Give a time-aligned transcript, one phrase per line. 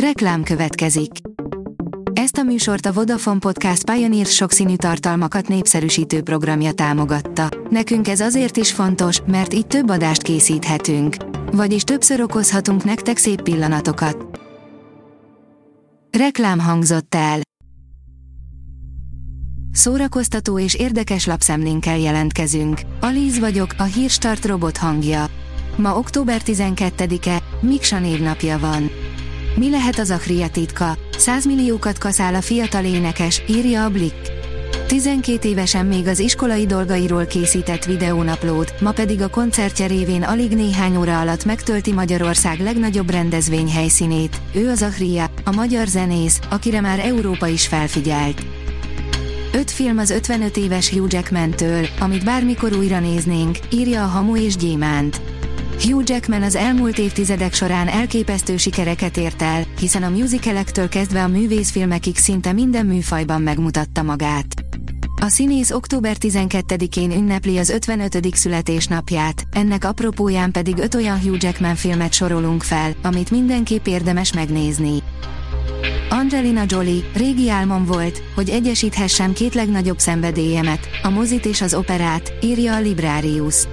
[0.00, 1.10] Reklám következik.
[2.12, 7.48] Ezt a műsort a Vodafone Podcast Pioneer sokszínű tartalmakat népszerűsítő programja támogatta.
[7.70, 11.16] Nekünk ez azért is fontos, mert így több adást készíthetünk.
[11.52, 14.40] Vagyis többször okozhatunk nektek szép pillanatokat.
[16.18, 17.40] Reklám hangzott el.
[19.72, 22.80] Szórakoztató és érdekes lapszemlénkkel jelentkezünk.
[23.00, 25.26] Alíz vagyok, a hírstart robot hangja.
[25.76, 28.90] Ma október 12-e, Miksa névnapja van.
[29.56, 30.98] Mi lehet az Achria titka?
[31.16, 34.30] 100 milliókat kaszál a fiatal énekes, írja a Blick.
[34.86, 40.96] 12 évesen még az iskolai dolgairól készített videónaplót, ma pedig a koncertje révén alig néhány
[40.96, 44.40] óra alatt megtölti Magyarország legnagyobb rendezvény helyszínét.
[44.54, 48.42] Ő az Achria, a magyar zenész, akire már Európa is felfigyelt.
[49.52, 54.56] Öt film az 55 éves Hugh Jackman-től, amit bármikor újra néznénk, írja a Hamu és
[54.56, 55.20] Gyémánt.
[55.80, 61.28] Hugh Jackman az elmúlt évtizedek során elképesztő sikereket ért el, hiszen a musicalektől kezdve a
[61.28, 64.46] művészfilmekig szinte minden műfajban megmutatta magát.
[65.20, 68.34] A színész október 12-én ünnepli az 55.
[68.34, 75.02] születésnapját, ennek apropóján pedig öt olyan Hugh Jackman filmet sorolunk fel, amit mindenképp érdemes megnézni.
[76.08, 82.32] Angelina Jolie, régi álmom volt, hogy egyesíthessem két legnagyobb szenvedélyemet, a mozit és az operát,
[82.42, 83.66] írja a Librarius.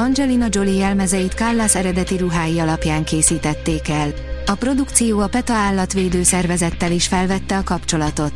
[0.00, 4.12] Angelina Jolie jelmezeit Callas eredeti ruhái alapján készítették el.
[4.46, 8.32] A produkció a PETA állatvédő szervezettel is felvette a kapcsolatot.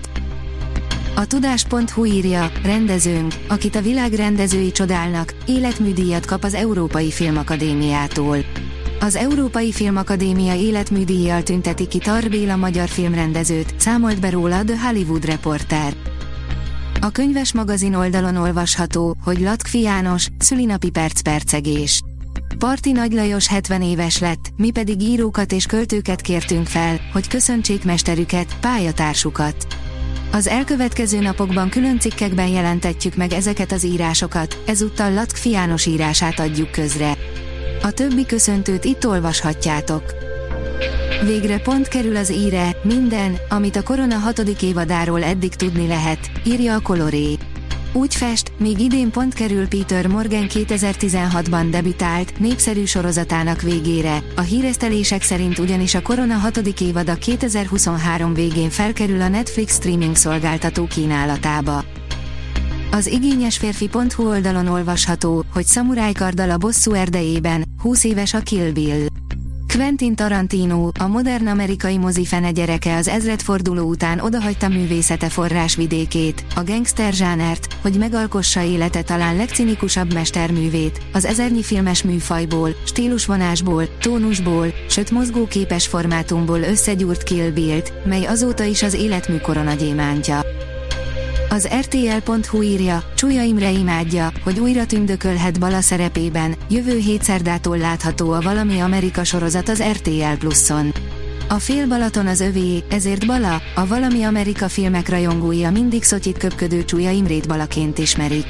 [1.15, 8.37] A tudás.hu írja, rendezőnk, akit a világ rendezői csodálnak, életműdíjat kap az Európai Filmakadémiától.
[9.01, 15.25] Az Európai Filmakadémia életműdíjjal tünteti ki Tar Béla magyar filmrendezőt, számolt be róla The Hollywood
[15.25, 16.14] Reporter.
[17.05, 22.03] A könyves magazin oldalon olvasható, hogy Latkfi János, szülinapi perc-percegés.
[22.59, 27.85] Parti Nagy Lajos 70 éves lett, mi pedig írókat és költőket kértünk fel, hogy köszöntsék
[27.85, 29.67] mesterüket, pályatársukat.
[30.33, 36.71] Az elkövetkező napokban külön cikkekben jelentetjük meg ezeket az írásokat, ezúttal Latkfi János írását adjuk
[36.71, 37.17] közre.
[37.83, 40.15] A többi köszöntőt itt olvashatjátok.
[41.25, 46.75] Végre pont kerül az íre, minden, amit a korona hatodik évadáról eddig tudni lehet, írja
[46.75, 47.37] a Coloré.
[47.93, 55.23] Úgy fest, még idén pont kerül Peter Morgan 2016-ban debütált, népszerű sorozatának végére, a híresztelések
[55.23, 61.85] szerint ugyanis a korona hatodik évada 2023 végén felkerül a Netflix streaming szolgáltató kínálatába.
[62.91, 69.14] Az igényesférfi.hu oldalon olvasható, hogy szamurájkarddal a bosszú erdejében, 20 éves a Kill Bill.
[69.75, 77.13] Quentin Tarantino, a modern amerikai fene gyereke az ezredforduló után odahagyta művészete forrásvidékét, a gangster
[77.13, 85.87] zsánert, hogy megalkossa élete talán legcinikusabb mesterművét, az ezernyi filmes műfajból, stílusvonásból, tónusból, sőt mozgóképes
[85.87, 90.41] formátumból összegyúrt Kill Bill-t, mely azóta is az életmű koronagyémántja.
[91.55, 98.41] Az RTL.hu írja, Csúlya Imre imádja, hogy újra tündökölhet Bala szerepében, jövő hétszerdától látható a
[98.41, 100.93] Valami Amerika sorozat az RTL Pluszon.
[101.49, 106.39] A fél Balaton az övé, ezért Bala, a Valami Amerika filmek rajongói a mindig szotyit
[106.39, 108.47] köpködő Csúlya Imrét Balaként ismerik.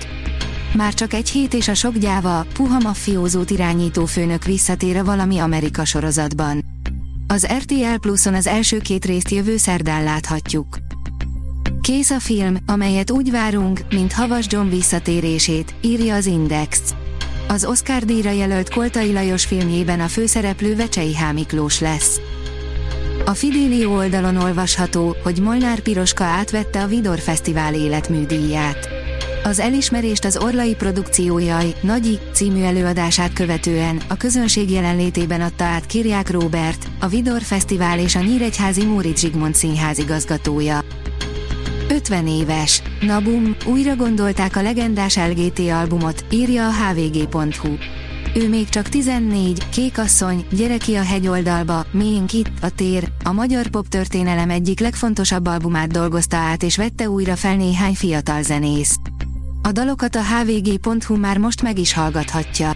[0.76, 5.38] Már csak egy hét és a sok gyáva, puha maffiózót irányító főnök visszatér a Valami
[5.38, 6.64] Amerika sorozatban.
[7.26, 10.93] Az RTL Pluszon az első két részt jövő szerdán láthatjuk.
[11.84, 16.94] Kész a film, amelyet úgy várunk, mint Havas John visszatérését, írja az Index.
[17.48, 21.32] Az Oscar díjra jelölt Koltai Lajos filmjében a főszereplő Vecsei H.
[21.32, 22.20] Miklós lesz.
[23.24, 28.88] A Fidélió oldalon olvasható, hogy Molnár Piroska átvette a Vidor Fesztivál életműdíját.
[29.42, 36.30] Az elismerést az Orlai produkciójai Nagyi című előadását követően a közönség jelenlétében adta át Kirják
[36.30, 40.83] Róbert, a Vidor Fesztivál és a Nyíregyházi Móricz Zsigmond színház igazgatója.
[41.94, 42.82] 50 éves.
[43.00, 47.68] Nabum, újra gondolták a legendás LGT albumot, írja a hvg.hu.
[48.34, 53.88] Ő még csak 14, kékasszony, gyereki a hegyoldalba, miénk itt, a tér, a magyar pop
[53.88, 58.96] történelem egyik legfontosabb albumát dolgozta át és vette újra fel néhány fiatal zenész.
[59.62, 62.72] A dalokat a hvg.hu már most meg is hallgathatja.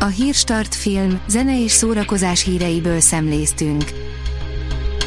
[0.00, 3.84] A Hírstart film, zene és szórakozás híreiből szemléztünk.